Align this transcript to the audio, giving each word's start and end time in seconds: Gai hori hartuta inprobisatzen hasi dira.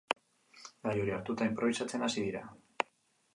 Gai 0.87 0.93
hori 1.01 1.13
hartuta 1.17 1.49
inprobisatzen 1.51 2.07
hasi 2.09 2.25
dira. 2.31 2.43